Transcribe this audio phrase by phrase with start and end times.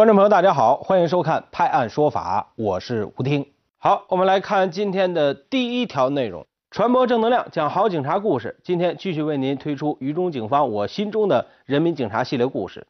[0.00, 3.52] 观众朋友，大家好，欢迎收看《拍案说法》，我是吴听。
[3.76, 8.58] 好，我们来看今天的第一条内容：传播正能量，讲好警察故事。
[8.64, 12.86] 今天继续为您推出渝中警方我心中的人民警察系列故事。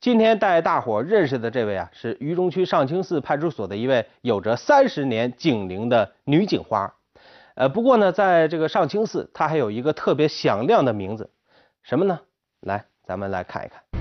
[0.00, 6.92] 今天带大伙认识的这位啊，是渝中区上清寺派出所的一位有着三十年警龄的女警花。
[7.54, 11.30] 呃，不过呢，在这个上清寺，她还有一个特别响亮的名字，
[11.82, 12.20] 什么呢？
[12.60, 13.99] 来，咱们来看一看。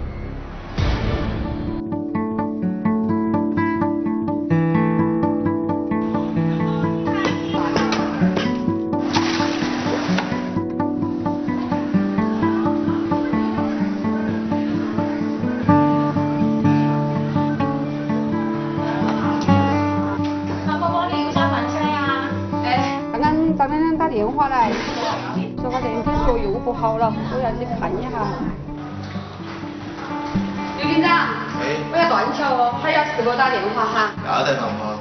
[33.59, 34.11] 电话哈。
[34.25, 34.97] 要得，妈妈。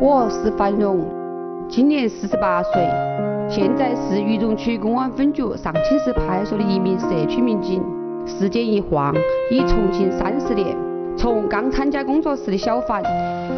[0.00, 1.06] 我是樊荣，
[1.68, 2.82] 今年四十八岁，
[3.48, 7.80] 现在是渝中区公安分局上清寺派出所的一名社区民警。
[8.26, 9.14] 时间一晃，
[9.48, 10.76] 已从警三十年。
[11.16, 13.00] 从刚参加工作时的小樊，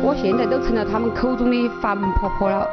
[0.03, 2.69] 我现在都成了他们口中的樊婆婆了。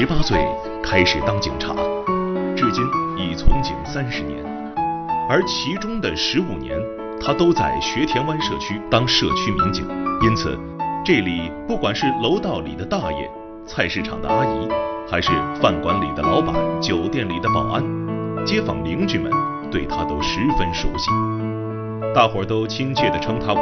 [0.00, 0.38] 十八岁
[0.82, 1.74] 开始当警察，
[2.56, 2.82] 至今
[3.18, 4.42] 已从警三十年，
[5.28, 6.74] 而其中的十五年，
[7.20, 9.86] 他都在学田湾社区当社区民警。
[10.22, 10.58] 因此，
[11.04, 13.30] 这里不管是楼道里的大爷、
[13.66, 14.68] 菜市场的阿姨，
[15.06, 17.84] 还是饭馆里的老板、酒店里的保安，
[18.46, 19.30] 街坊邻居们
[19.70, 21.10] 对他都十分熟悉，
[22.14, 23.60] 大伙儿都亲切地称他为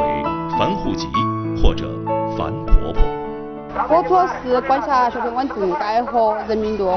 [0.57, 1.05] 樊户籍
[1.61, 1.85] 或者
[2.37, 2.68] 樊。
[3.71, 6.89] 我主要是管辖学田湾镇街和人民路，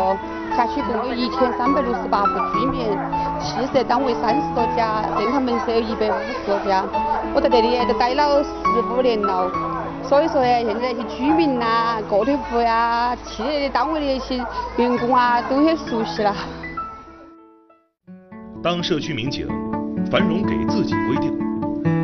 [0.56, 2.96] 辖区共有一千三百六十八户居民，
[3.40, 6.82] 汽设单位三十多家，电台门市有一百五十多家。
[7.34, 9.50] 我在这里都待了十五年了，
[10.02, 14.36] 所以说呀，现在那些居民呐、个体户呀、企业的单位的那些
[14.76, 16.34] 员工啊，都很熟悉了。
[18.62, 19.46] 当社区民警，
[20.10, 21.36] 樊荣给自己规定，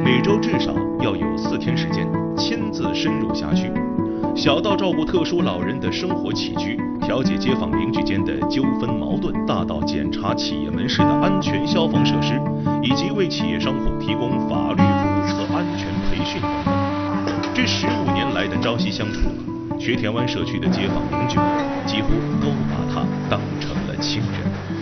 [0.05, 3.73] 每周至少要有四天时间亲自深入辖区。
[4.35, 12.41] 小到照顾特殊老人的生活起居，调解街坊邻居间的纠纷矛盾，大到检查企业门市的安全消防设施，
[12.83, 17.35] 以及为企业商户提供法律服务和安全培训等等。
[17.53, 19.21] 这十五年来的朝夕相处，
[19.79, 21.47] 学田湾社区的街坊邻居们
[21.85, 22.11] 几乎
[22.41, 24.78] 都把他当成了亲人。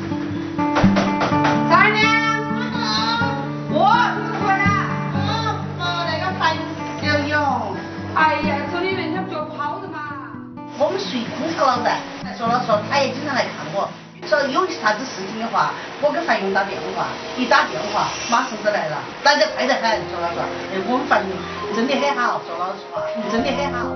[14.26, 15.72] 说有啥子事情的话，
[16.02, 17.06] 我给樊勇打电话，
[17.38, 20.00] 一打电话马上就来了，来得快得很。
[20.10, 20.44] 说老实话，
[20.88, 21.30] 我们樊勇
[21.74, 23.86] 真的很好，说老实话，真的很好。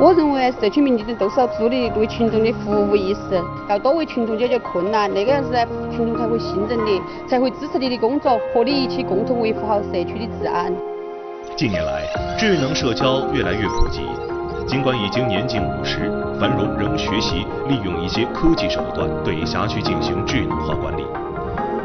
[0.00, 10.74] 我认为社区民警都是要树立为群众的服务意识，要多为群众解决困难，那个样子呢，群众才会信任你，才会支持你的工作，和你一起共同维护好社区的治安。
[11.56, 12.06] 近年来，
[12.38, 14.31] 智能社交越来越普及。
[14.66, 21.04] 尽管已经年近五十，樊荣仍学习利用一些科技手段对辖区进行智能化管理。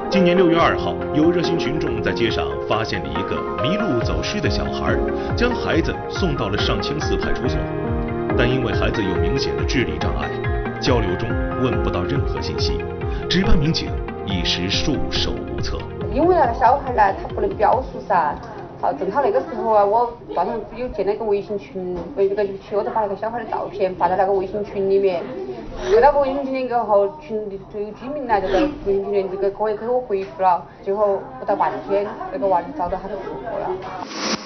[0.09, 4.95] 今年六月二号，有热心群众在街上发现了一个迷路走失的小孩，
[5.35, 7.59] 将孩子送到了上清寺派出所，
[8.37, 10.29] 但因为孩子有明显的智力障碍，
[10.79, 11.27] 交流中
[11.61, 12.79] 问不到任何信息，
[13.29, 13.89] 值班民警
[14.25, 15.77] 一时束手无策。
[16.13, 18.33] 因为那个小孩呢，他不能表述噻。
[18.79, 25.23] 好，正好那个时候啊，我好像有建了一个微信群，为这个群，我就把那个小孩的照片发到那个微信群里面。
[25.91, 28.53] 那个微信群里过后，群里就有居民来这个
[28.85, 30.63] 微信群里这个可以给我回复了。
[30.83, 34.36] 最后不到半天，那个娃就找到他的父母了。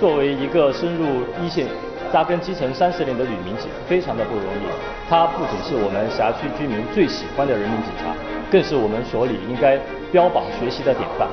[0.00, 1.04] 作为一个深入
[1.44, 1.66] 一线、
[2.10, 4.64] 扎根基层三十年的女民警，非常的不容易。
[5.10, 8.16] 她不仅是我们辖区居民最喜欢的人民警察，
[8.50, 9.78] 更是我们所里应该
[10.10, 11.28] 标榜学习的典范。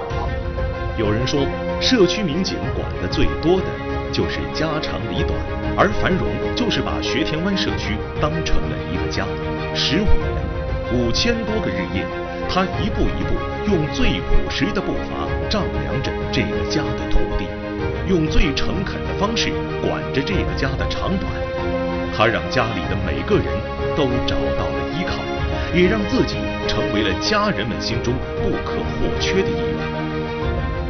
[1.00, 1.40] 有人说，
[1.80, 3.64] 社区民警管的最多的
[4.12, 5.32] 就是家长里短，
[5.78, 9.24] 而繁荣就是把学田湾社区当成了一个家。
[9.74, 10.44] 十五年，
[10.92, 12.04] 五千多个日夜，
[12.52, 13.32] 他一步一步
[13.72, 17.48] 用最朴实的步伐丈量着这个家的土地，
[18.08, 19.52] 用最诚恳的方式
[19.82, 21.32] 管着这个家的长短。
[22.16, 23.46] 他让家里的每个人
[23.96, 25.22] 都找到了依靠，
[25.78, 26.38] 也让自己
[26.68, 29.78] 成为了家人们心中不可或缺的一员。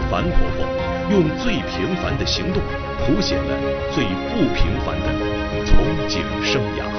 [0.10, 0.66] 樊婆婆
[1.12, 2.62] 用最平凡的行动，
[3.04, 3.60] 谱写了
[3.94, 5.76] 最不平凡的从
[6.08, 6.97] 警生涯。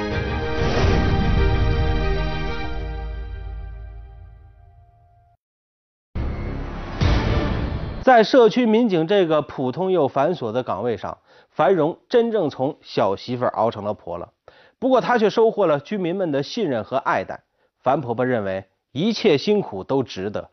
[8.09, 11.19] 在社区民警这个普通又繁琐的岗位上，
[11.51, 14.33] 樊荣真正从小媳妇熬成了婆了。
[14.79, 17.43] 不过，她却收获了居民们的信任和爱戴。
[17.83, 20.49] 樊婆婆认为，一切辛苦都值得。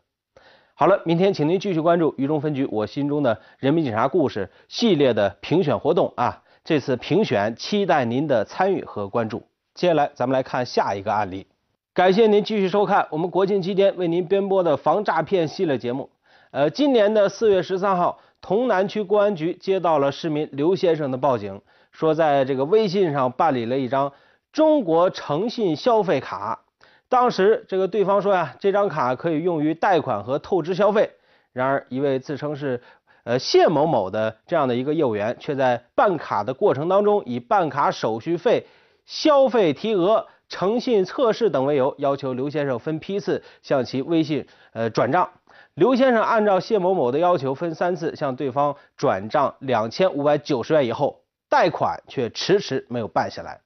[0.74, 6.42] 好了，明天请您继续关注渝中分局我心中的人民警察故事系列的评选活动啊！
[6.62, 9.42] 这次评选期待您的参与和关注。
[9.72, 11.46] 接下来，咱们来看下一个案例。
[11.94, 16.10] 感谢您继续收看我们国庆期间为您编播的防诈骗系列节目。
[16.56, 21.60] 呃，今年的四月十三号，潼南区公安局接到了市民刘先生的报警，
[21.92, 24.10] 说在这个微信上办理了一张
[24.54, 26.62] 中国诚信消费卡。
[27.10, 31.10] 当时这个对方说呀，这张卡可以用于贷款和透支消费。
[31.52, 32.80] 然而，一位自称是
[33.24, 38.66] 呃谢某某的这样的一个业务员，却在办卡的过程当中，以办卡手续费、
[39.04, 45.28] 消费提额、诚信测试等为由，要求刘先生分批次向其微信呃转账。
[45.76, 51.20] 刘先生按照谢某某的要求，分三次向对方转账两千五百九十元以后，
[51.50, 53.60] 贷款却迟迟没有办下来。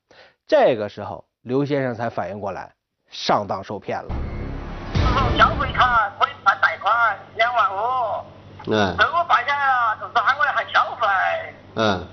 [0.44, 2.72] 这个时候，刘先生才反应过来，
[3.12, 4.08] 上当受骗了。
[5.38, 7.78] 消费卡可以办贷款两万五，
[8.66, 11.06] 嗯这我办下来了，就是喊我来还消费，
[11.76, 12.04] 嗯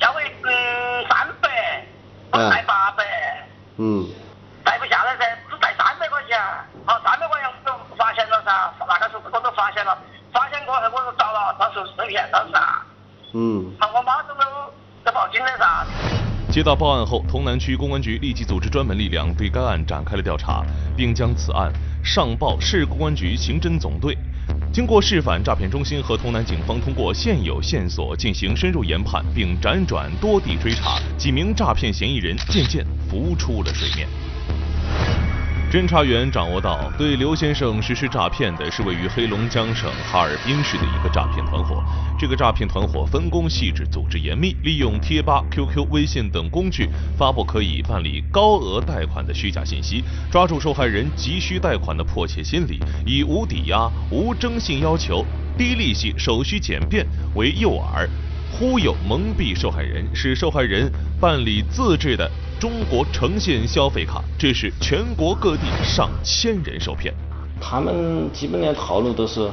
[0.00, 1.86] 消费嗯三百，
[2.32, 3.04] 我嗯贷八百，
[3.76, 4.04] 嗯
[4.64, 6.36] 贷不下来噻，只贷三百块钱，
[6.84, 7.72] 好三百块钱我都
[8.44, 9.96] 那个时候我都发现了，
[10.32, 12.82] 发现过后我就找了，他说是骗了噻，
[13.34, 14.34] 嗯好我马上就
[15.04, 15.86] 就报警了噻。
[16.50, 20.62] 接到报案后，潼南区公安局立即组织专门力量对该案展开了调查，
[20.94, 21.72] 并将此案
[22.04, 24.16] 上报市公安局刑侦总队。
[24.70, 34.06] 经过市反诈骗中心和潼南警方通过现有线索进行深入研判，并辗转多地追查，几名诈骗嫌疑人渐渐浮出了水面。
[35.72, 41.82] 侦查员掌握到，对刘先生实施诈骗的是位于黑龙江省哈尔滨市的一个诈骗团伙。
[42.18, 55.24] 这个诈骗团伙分工细致，组织严密，利用贴吧、QQ、微信等工具发布可以办理高额贷款的虚假信息，抓住受害人急需贷款的迫切心理，以无抵押、无征信要求、
[55.56, 58.06] 低利息、手续简便为诱饵。
[58.52, 67.12] 忽悠蒙蔽受害人，使受害人办理自制的中国诚信消费卡，致使全国各地上千人受骗。
[67.60, 69.50] 他们基本的套路都是，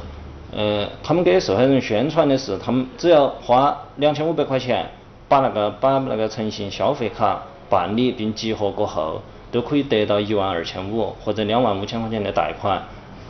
[0.52, 4.86] 呃，他们给受害人宣传的是，他们只要花两千五百块钱，
[5.28, 12.82] 把那个把那个诚信消费卡办理并激活过后，都可以得到一万二千五或者两万五千块钱的贷款。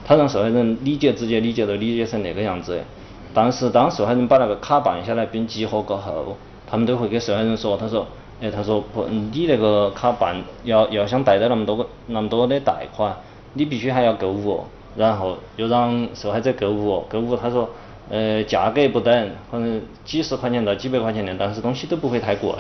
[0.05, 2.83] 他让受害人理解，直接理解都理解成那个样子。
[3.33, 6.37] 但是当受害人把那个卡办下来并激活过后，
[6.67, 8.07] 他们都会给受害人说，他说，
[8.41, 13.15] 哎，他说不，你那个卡办要要想贷到那么多个那么多的贷款，
[13.55, 14.65] 你必须还要购物，
[14.97, 17.69] 然后又让受害者购物，购物他说，
[18.09, 22.51] 呃，价格不等，可能几十块钱到几百块钱的，但是东西都不会太贵。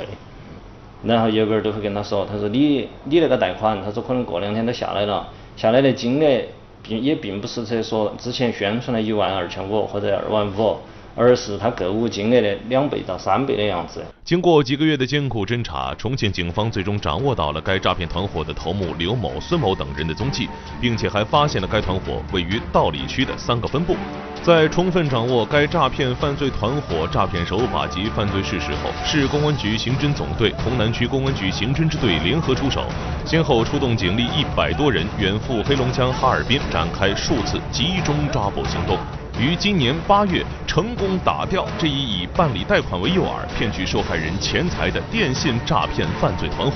[1.03, 6.43] 然后业务员都会跟他说，他说你你那个贷款，他说可能过两天都下来了，下来的金额
[6.83, 10.79] 并也并不是在说之前宣传的一万二千五或者二万五，
[11.21, 14.03] 而是他购物金额的两倍到三倍的样子。
[14.25, 20.49] 经过几个月的艰苦侦查，重庆警方最终掌握到了该诈骗团伙的头目刘某、孙某等人的踪迹，
[20.81, 23.95] 并且还发现了该团伙位于道里区的三个分部。
[24.43, 32.87] 在充分掌握该诈骗犯罪团伙诈骗手法及犯罪事实后，市公安局刑侦总队、潼南区公安局刑侦支队联合出手，
[33.27, 38.97] 先后出动警力一百多人远赴黑龙江哈尔滨，展开数次集中抓捕行动。
[39.41, 46.75] 于今年八月成功打掉这一以办理贷款为诱饵骗取受害人钱财的电信诈骗犯罪团伙，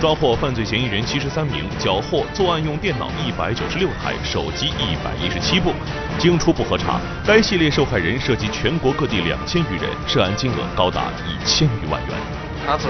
[0.00, 5.72] 抓获犯罪嫌疑人七十三名，缴获作案用电脑一百九十六台，手机一百一十七部。
[6.16, 12.16] 经初步核查，该系列受害人涉及全国各地两千余人，涉案金额高达一千余万元。
[12.64, 12.86] 卡子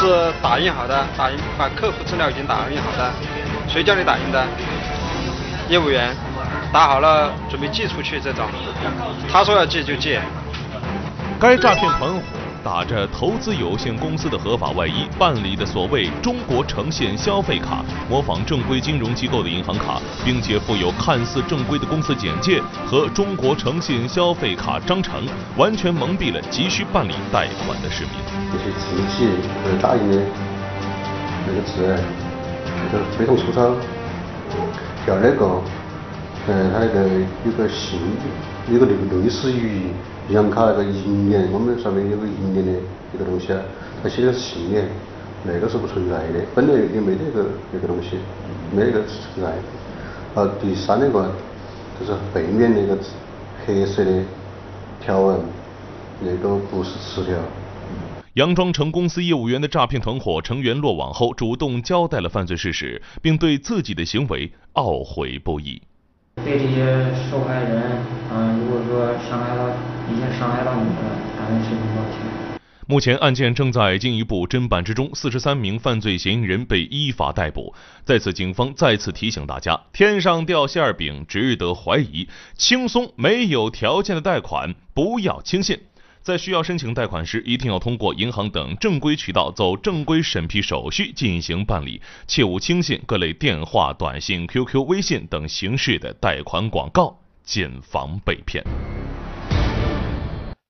[0.00, 3.12] 是打印好的，打印把客户资料已经打印好的，
[3.68, 4.44] 谁叫你打印的？
[5.68, 6.14] 业务员
[6.74, 8.44] 打好了准备寄出去这种，
[9.30, 10.18] 他说要寄就寄。
[11.38, 12.20] 该诈骗团伙
[12.64, 25.22] 打着投资有限公司的合法外衣办理的所谓中国诚信消费卡，模仿正规金融机构的银行卡，并且附有看似正规的公司简介和中国诚信消费卡章程，
[25.56, 28.10] 完全蒙蔽了急需办理贷款的市民。
[28.50, 29.28] 这些瓷器
[29.64, 30.20] 呃打印的
[31.46, 31.96] 那个字，
[32.90, 33.70] 这个非常粗糙。
[35.06, 35.60] 第二个，
[36.46, 37.08] 呃，它那个
[37.46, 37.98] 有个信，
[38.70, 39.88] 有个类类似于
[40.28, 42.72] 银行卡那个银联，我们上面有个银联的
[43.14, 43.60] 一个东西啊，
[44.02, 44.86] 它写的是信联，
[45.42, 48.18] 那个是不存在的，本来也没得个那个东西，
[48.76, 49.54] 没那个存在。
[50.34, 51.30] 啊，第三那个
[51.98, 52.98] 就是背面那个
[53.64, 54.10] 黑色的
[55.00, 55.40] 条纹，
[56.20, 57.34] 那个不是磁条。
[58.34, 65.80] 佯装成公司业务员的诈骗团伙成员落网后，主动交代了犯罪事实，并对自己的行为懊悔不已。
[66.42, 67.98] 对这些受害人，
[68.30, 69.68] 嗯，如果说伤害到
[70.10, 72.18] 已经伤害到你了，当然是很抱歉。
[72.86, 77.74] 目前案件正在进一步侦办之中，四十三名犯罪嫌疑人被依法逮捕。
[78.04, 85.80] 在此，警方再次提醒大家：天上掉馅饼值得怀疑，轻松没有条件的贷款不要轻信。
[86.24, 98.64] 在需要申请贷款时，一定要通过银行等正规渠道走正规审批手续进行办理，切勿轻信各类电话、短信、QQ、微信等形式的贷款广告，谨防被骗。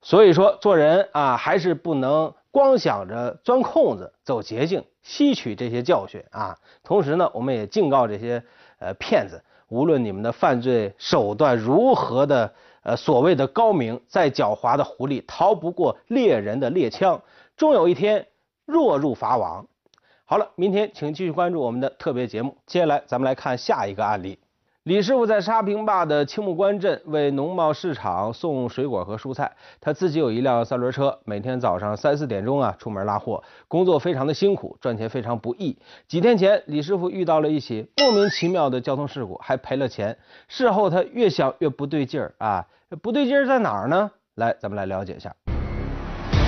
[0.02, 6.56] 所以说，做人啊，还是不能光想着钻空子、走捷径，吸取这些教训啊。
[6.82, 8.42] 同时呢，我们也警告这些
[8.80, 12.52] 呃骗子，无论你们的犯罪手段如何的。
[12.84, 17.20] 呃，所谓的高明，再狡猾的狐狸逃不过猎人的猎枪，
[17.56, 18.26] 终有一天
[18.66, 19.66] 落入法网。
[20.26, 22.56] 好了，明天请继续关注我们的特别节目。
[22.66, 24.38] 接下来咱们来看下一个案例。
[24.84, 29.50] 李师傅在沙坪坝的青木关镇为农贸市场送水果和蔬菜，
[29.80, 35.78] 他自己有一辆三轮车，每天早上三四点钟啊出门拉货，工作非常的辛苦，赚钱非常不易。
[36.06, 40.18] 几天前，李师傅遇到了一起莫名其妙的交通事故，还赔了钱。
[40.48, 42.66] 事后他越想越不对劲儿啊，
[43.00, 44.10] 不对劲儿在哪儿呢？
[44.34, 45.34] 来，咱们来了解一下。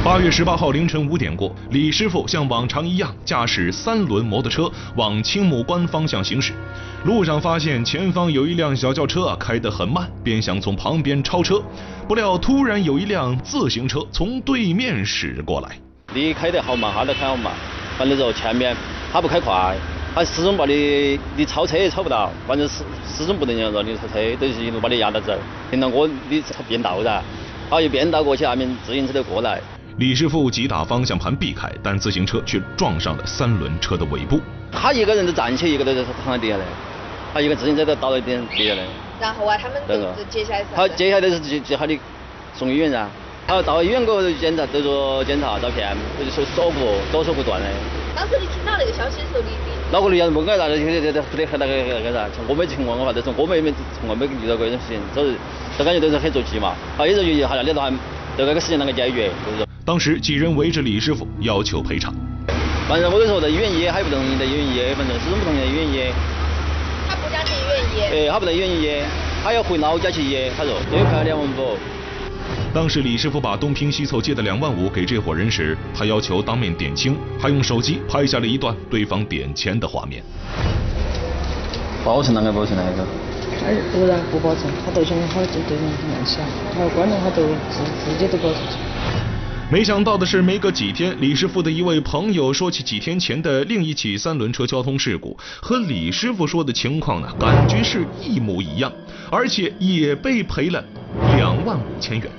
[0.07, 6.53] 八月十八号凌晨五点过，李师傅像往常一样驾驶三轮摩托车往青木关方向行驶。
[7.05, 11.61] 路上发现前方有一辆小轿车开得很慢，便想从旁边超车，
[12.07, 15.77] 不料突然有一辆自行车从对面驶过来。
[16.15, 17.53] 你开得好慢，他都开好慢，
[17.99, 18.77] 反正说前面
[19.13, 19.77] 他不开快，
[20.15, 25.37] 他始终把你你超车也超不到，反正始始终不能让让你超车，都是一路把你压到走。
[25.69, 27.21] 听到我你变道噻，
[27.69, 29.61] 他一变道过去，下面自行车就过来。
[29.99, 34.39] 李师傅急打方向盘避开，但自行车却撞上了三轮车的尾部。
[34.71, 36.63] 他一个人都站起，一个都躺在地下的。
[37.33, 38.83] 他一个自行车都倒在地地下嘞。
[39.19, 40.67] 然后啊，他们都接下来是？
[40.75, 41.99] 他接下来是接接他的
[42.53, 43.09] 送医院噻。
[43.47, 45.97] 他到医院过后检查，都做检查照片，
[46.31, 47.67] 说锁骨左手骨断的。
[48.15, 49.91] 当时你听到那个消息的时候，你你？
[49.91, 52.29] 脑壳里想，没干啥子，就就就不得很那个那个啥。
[52.47, 55.35] 我没情况的话，就是我们也没从来没遇到过这种事情，都是
[55.79, 56.75] 都感觉都是很着急嘛。
[56.99, 57.91] 他也是觉得好像你都还
[58.37, 59.66] 就那个事情啷个解决，就是。
[59.87, 62.13] 当时几人围着李师傅要求赔偿。
[62.89, 66.13] 反正我就说在医院医，他也不同意在医院医，反正始终不同意在医院医。
[67.09, 68.27] 他不想去医院医。
[68.27, 69.01] 哎，他不在医院医，
[69.45, 70.51] 他要回老家去医。
[70.59, 71.79] 他说这赔了两万五。
[72.75, 80.21] 当时李师傅把东拼西凑借的两万五给这伙人时，他要求当面点清，还用手机拍下了一段对方点钱的画面。
[82.05, 83.07] 保存哪个保存哪个？
[83.61, 86.43] 他不然不保存，他都想好就对人乱想，
[86.75, 88.79] 他要关了他都自自己都保出去。
[89.69, 98.93] 没想到的是，没隔几天，李师傅的一位朋友说起几天前的另一起三轮车交通事故，和李师傅说的情况呢，感觉是一模一样，
[99.29, 100.85] 而且也被赔了
[101.37, 102.31] 两万五千元。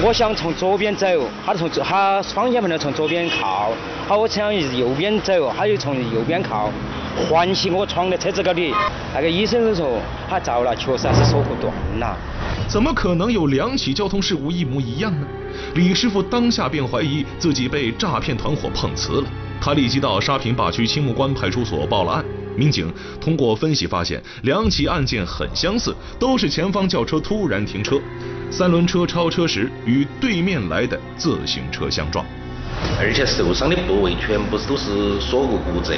[0.00, 1.06] 我想从左边走，
[1.44, 3.72] 他从他方向盘呢从左边靠，
[4.06, 6.70] 好，我想右边走，他又从右边靠，
[7.28, 8.72] 环起我闯的车子高底。
[9.14, 12.16] 那个医生就说他遭了，确实还是锁骨断了。
[12.68, 15.26] 怎么可能有两起交通事故一模一样呢？
[15.74, 19.24] 李师傅当下便怀疑自己被诈骗团伙碰瓷了，
[19.60, 22.24] 他立即到沙坪坝区青木关派出所报了案。
[22.56, 28.00] 民警通过分析发现，两起案件很相似，都是前方轿车突然停车，
[28.50, 32.24] 三轮车超车时与对面来的自行车相撞，
[32.98, 35.94] 而且受伤的部位全部都是锁骨骨折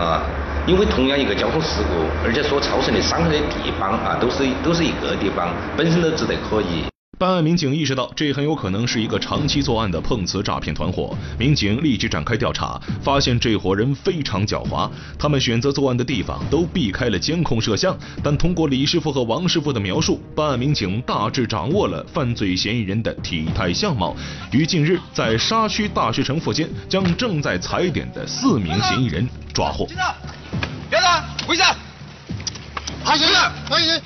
[0.00, 0.22] 啊。
[0.66, 6.84] 因为同样一个交通事故，而且所造成的伤害的地方啊，都是都是一个地方，本身都值得可以。
[7.20, 14.90] 办案民警意识到这很有可能是一个长期作案的碰瓷诈骗团伙，民警立即展开调查，发现这伙人非常狡猾。
[15.18, 24.16] 他们选择作案的地方都避开了监控摄像，但通过李师傅和王师傅的描述，办案民警大致掌握了犯罪嫌疑人的体态相貌。
[24.50, 29.86] 于近日在沙区大学城附近，将正在踩点的四名嫌疑人抓获。
[30.88, 31.76] 别动，跪下。
[33.04, 34.00] 好，行了，可以。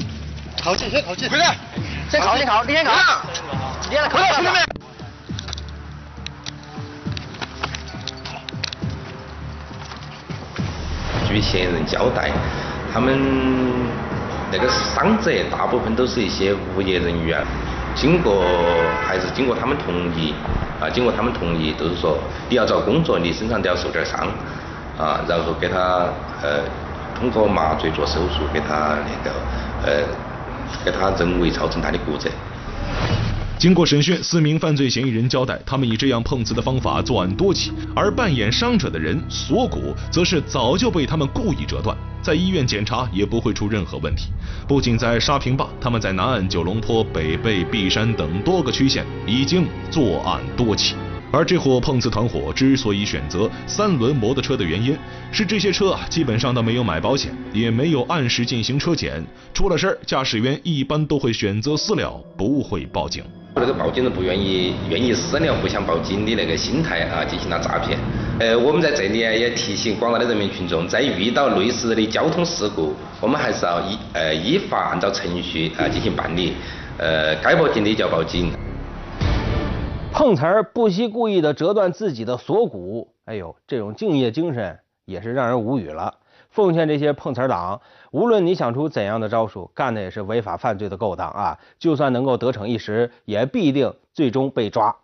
[0.61, 1.31] 靠近，先靠近。
[1.31, 1.57] 回来。
[2.11, 2.93] 先考，先考，你先考。
[3.91, 4.55] 你来靠到兄弟们。
[11.27, 12.31] 据嫌疑人交代，
[12.93, 13.19] 他们
[14.53, 17.45] 那个伤者大部分都是一些无业人员，
[17.97, 18.45] 经过
[19.05, 20.35] 还是经过他们同意
[20.81, 22.19] 啊，经过他们同意，都是说
[22.49, 24.29] 你要找工作，你身上都要受点伤
[24.97, 26.07] 啊，然后给他
[26.41, 26.61] 呃
[27.19, 29.35] 通过麻醉做手术，给他那个
[29.85, 30.05] 呃
[30.85, 32.31] 给他人为造成他的骨折。
[33.57, 44.31] 经过审讯，四名犯罪嫌疑人交代，他们以这样碰瓷的方法作案多起，而扮演伤者的人锁骨，则是早就被他们故意折断，在医院检查也不会出任何问题。
[44.69, 50.97] 不仅在沙坪坝，他们在南岸、九龙坡、北碚、璧山等多个区县已经作案多起。
[51.35, 54.97] 而这伙碰瓷团伙之所以选择三轮摩托车的原因，
[55.33, 59.21] 是这些车啊基本上都没有买保险，也没有按时进行车检，
[59.53, 63.25] 出了事儿，驾驶员一般都会选择私了，不会报警。
[63.57, 67.99] 那个报警人不愿意愿意私了，不想报警的那个心态啊，进行了诈骗。
[68.39, 76.53] 呃，我们在这里啊也提醒广大的人民群众，在遇到类似的交通事故，我们还是要依呃依法按照程序啊进行办理，
[76.97, 78.53] 呃该报警的就要报警。
[80.17, 86.19] 碰瓷儿不惜故意的折断自己的锁骨，哎呦，这种敬业精神也是让人无语了。
[86.51, 87.81] 奉劝这些碰瓷儿党，
[88.13, 91.59] 无论你想出怎样的招数，干的也是违法犯罪的勾当啊！
[91.81, 94.95] 就算能够得逞一时，也必定最终被抓。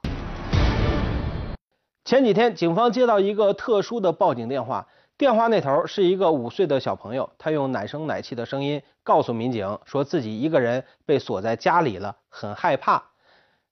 [2.04, 4.86] 前几天，警方接到一个特殊的报警电话，
[5.18, 13.09] 电话那头是一个五岁的小朋友，他用奶声奶气的声音告诉民警，说自己一个人被锁在家里了，很害怕。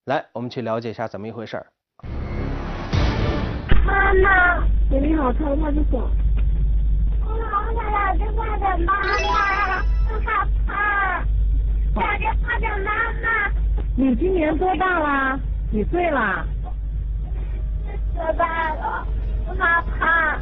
[0.08, 1.66] 来，我们去了解一下怎么一回事儿。
[3.84, 6.10] 妈妈，你好，超派出所。
[7.76, 11.22] 打电话的妈妈，我害怕。
[11.94, 12.90] 打电话的妈
[13.20, 13.52] 妈。
[13.96, 15.38] 你今年多大了？
[15.70, 16.46] 几岁了？
[18.14, 19.06] 多大了？
[19.46, 20.38] 我害怕。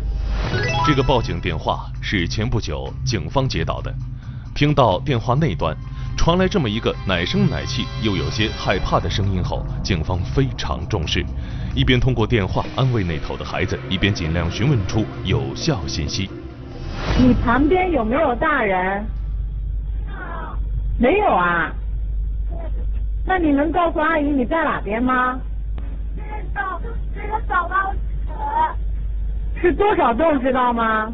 [0.87, 3.93] 这个报警电话是前不久警方接到的。
[4.55, 5.77] 听到电话那端
[6.17, 11.25] 传来这么一个奶声奶气又有些害怕的声音后，警方非常重视，
[11.75, 16.29] 一边通过电话安慰那头的孩子，一边尽量询问出有效信息。
[17.19, 19.07] 你旁边有没有大人？
[20.99, 21.73] 没有啊。
[23.25, 25.39] 那你能告诉阿姨你在哪边吗？
[26.17, 26.81] 这个
[27.15, 27.99] 这个小报纸。
[29.61, 31.13] 是多少栋知道吗？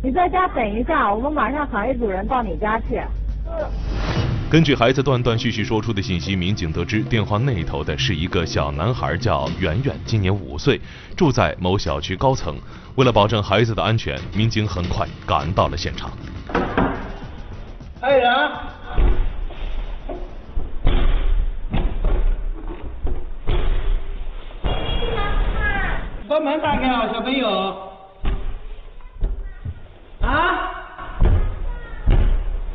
[0.00, 3.02] 你在家等一下，我们马上喊一组人到你家去。
[4.50, 10.80] 根据孩子断断续续说出的信息，民警得知电话那头的是一个小男孩，叫圆圆，今年五岁，
[11.14, 12.56] 住在某小区高层。
[12.94, 16.10] 为了保证孩子的安全，民警很快赶到了现场。
[18.00, 18.50] 还有人？
[26.26, 27.76] 把门打开啊，小朋友。
[30.22, 30.70] 啊？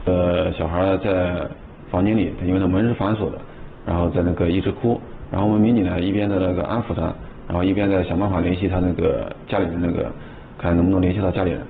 [0.06, 1.50] 呃，小孩在
[1.94, 3.38] 房间里，因为他门是反锁的，
[3.86, 7.14] 然后在那个一直哭，然后我们民警呢一边在那个安抚他。
[7.46, 10.10] 然后一边在想办法联系他那个家里的那个，
[10.58, 11.62] 看能不能联系到家里人。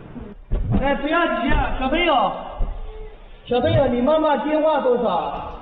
[0.79, 2.31] 哎，不要急啊，小朋友，
[3.47, 5.59] 小朋友，你妈妈电话多少？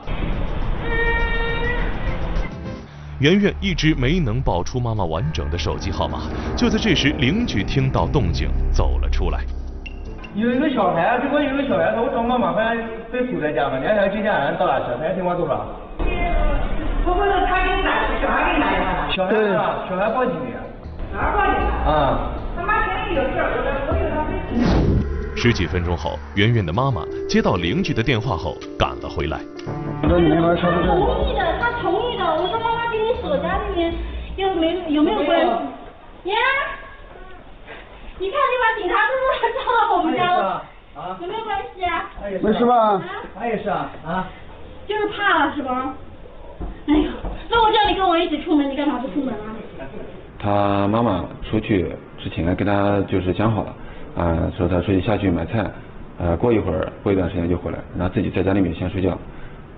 [3.22, 6.24] 圆圆一直没能报出妈妈完整的手机号码。
[6.58, 9.40] 就在这时，邻居听到动静走了出来。
[10.34, 12.78] 有一个小孩，如果有个小孩，我找妈妈，好像
[13.12, 14.86] 被锁在家嘛，你还要接家人到哪去？
[14.88, 15.68] 小孩电话多少？
[17.04, 17.92] 不会是他给你打，
[18.22, 19.12] 小孩给你打电话？
[19.12, 19.84] 小孩是吧？
[19.90, 20.56] 小孩报警的。
[21.12, 21.92] 哪儿报警的？
[21.92, 22.32] 啊。
[22.56, 23.60] 他妈肯定有事儿，我
[23.92, 25.36] 我有他微信。
[25.36, 29.40] 十几分钟后，圆圆的妈妈接到邻居的电话后赶了回来。
[30.04, 32.24] 那你那边他同意的，他同意的。
[32.24, 33.94] 我说妈妈给你锁家里面，
[34.38, 35.40] 又没有没有关
[36.24, 36.30] 系？
[36.30, 36.38] 呀？
[38.22, 40.64] 你看那把警察叔叔照到我们家了，
[40.96, 41.18] 啊？
[41.20, 42.06] 有没有关系啊？
[42.40, 43.02] 没事吧？
[43.34, 43.90] 他也是啊。
[44.06, 44.28] 啊？
[44.88, 45.92] 就是怕了是吧？
[46.88, 47.10] 哎呀，
[47.50, 49.58] 那我叫你跟我一起出门，你干嘛不出门啊？
[50.38, 53.76] 他妈妈出去之前跟他就是讲好了，
[54.16, 55.66] 啊，说他出去下去买菜，
[56.20, 59.18] 呃，过一会儿过一段时间就回来，然后自己在家里面先睡觉。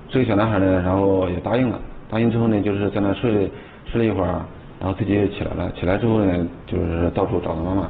[0.10, 1.80] 这个小男孩呢，然后也答应了，
[2.10, 3.50] 答应之后呢，就是在那睡
[3.86, 4.44] 睡了一会儿，
[4.82, 5.72] 然后自己也起来了。
[5.80, 7.90] 起来之后呢，就是到处找他妈妈，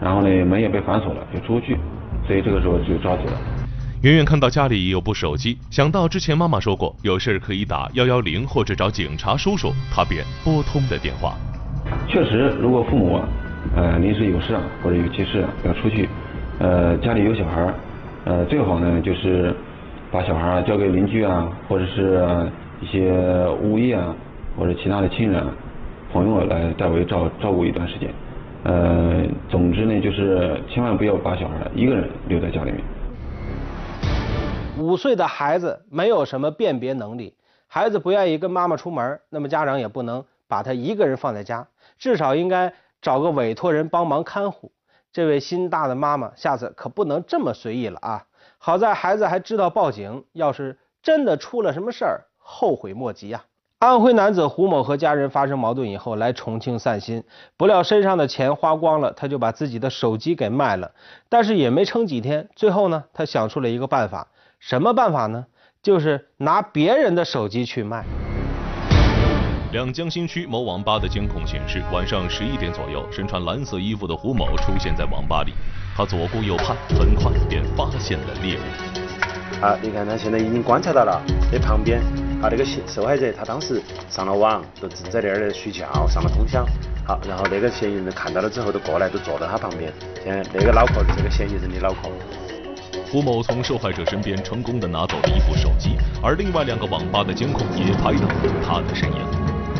[0.00, 1.76] 然后呢门也被反锁了，就出不去，
[2.26, 3.32] 所以这个时候就着急了。
[4.02, 11.34] 圆圆看到家里有部手机，想到之前妈妈说过有事可以打幺幺零或者找警察叔叔，她便拨通了电话。
[12.06, 13.20] 确实，如果父母
[13.74, 16.08] 呃临时有事啊或者有急事要出去，
[16.60, 17.74] 呃家里有小孩
[18.24, 19.52] 呃最好呢就是
[20.12, 22.24] 把小孩交给邻居啊，或者是
[22.80, 23.12] 一些
[23.62, 24.14] 物业啊
[24.56, 25.44] 或者其他的亲人
[26.12, 28.08] 朋友来代为照照顾一段时间。
[28.64, 32.80] 呃，总之呢就是千万不要把小孩一个人留在家里面。
[34.78, 37.34] 五岁的孩子没有什么辨别能力，
[37.66, 41.66] 孩子不愿意跟妈妈出门，那么家长也不能把他一个人放在家，
[41.98, 44.72] 至少应该找个委托人帮忙看护。
[45.12, 48.26] 这位心大的妈妈，下次可不能这么随意了啊！
[48.58, 53.44] 好在孩子还知道报警，要是真的出了什么事儿，后悔莫及啊！
[53.80, 57.22] 安徽男子胡某和家人发生矛盾以后来重庆散心，
[57.56, 60.90] 不料身上的钱花光了，他就把自己的手机给卖了，
[61.28, 64.26] 但是也没撑几天，最后呢，他想出了一个办法。
[64.58, 65.46] 什么办法呢？
[65.80, 68.04] 就是拿别人的手机去卖。
[69.70, 75.52] 两江新区某网吧的监控显示，晚上十一点左右，身穿蓝色衣服的胡某出现在网吧里。
[75.96, 79.64] 他左顾右盼，很快便发现了猎物。
[79.64, 82.02] 啊，你看他现在已经观察到了，这旁边
[82.40, 86.64] 啊那个受害者，他当时上了网，都正在那儿睡觉，上了通宵。
[87.04, 89.92] 好，然后那个嫌疑人看到了之后，都过来，都坐到他旁边。
[90.22, 92.08] 现在那个脑壳，这个嫌疑人的脑壳。
[93.10, 99.18] 胡某从受害者身边成功的拿走了一部手机，而另外两个网吧的监控也拍到了他的身影。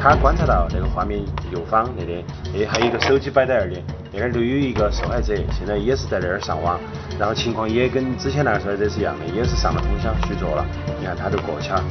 [0.01, 1.21] 他观察到那个画面
[1.53, 2.25] 右方那里，
[2.57, 3.81] 哎，还有一个手机摆在那儿的，
[4.12, 6.81] 那儿都有一个受害者，现在也是在那儿上网，
[7.18, 10.64] 然后情况也跟之前那个受害者是一样的，也是上了通宵睡着了。
[10.99, 11.85] 你看他都过去了，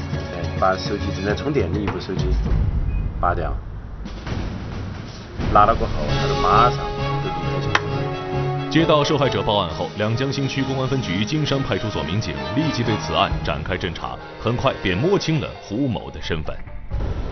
[0.59, 2.25] 把手机正在充电的一部手机
[3.21, 3.53] 拔掉，
[5.53, 6.77] 拿了过后，他就马上
[7.23, 7.81] 就离开现场。
[8.69, 16.55] 接到受害者报案后，两江新区公安分局金山派出所民警立即对此案展开侦查，很快便摸清了胡某的身份。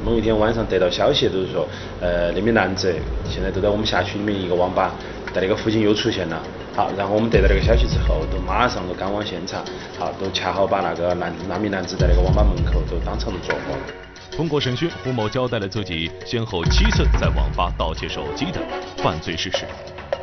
[0.06, 1.68] 某一天晚上得到消息，就是说，
[2.00, 2.94] 呃，那名男子
[3.28, 4.94] 现在都在我们辖区里面一个网吧，
[5.34, 6.39] 在那个附近又出现了。
[6.76, 9.65] 好，然后我们得到这个消息之后，都马上都赶往现场，
[9.98, 13.80] 好，都恰好把那个男那名男子在那个网吧门口都当场都抓获了。
[14.32, 18.62] 通过审讯，胡某交代了自己先后七次在网吧盗窃手机的
[18.98, 19.65] 犯罪事实。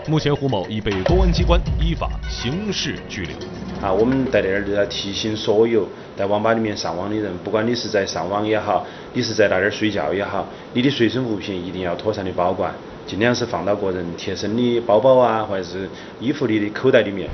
[0.08, 3.36] 目前胡某已被公安机关依法刑事拘留。
[3.80, 5.86] 啊，我们在这儿就要提醒所有
[6.16, 12.74] 在网吧里面上网的人，不管你是在上网也好，你是在那儿睡觉也好，你的随身物品一定要妥善的保管，
[13.06, 15.88] 尽量是放到个人贴身的包包啊，或者是
[16.18, 17.28] 衣服里的口袋里面。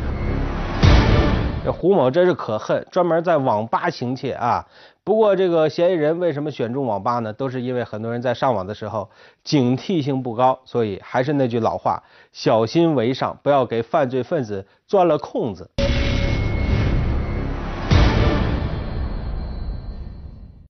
[1.65, 4.65] 这胡某真是可恨，专门在网吧行窃啊！
[5.09, 7.33] 不过这个嫌疑人为什么选中网吧呢？
[7.33, 9.09] 都是因为很多人在上网的时候
[9.43, 15.71] 警惕性不高，所以还是那句老话，小心为上，不要给犯罪分子钻了空子。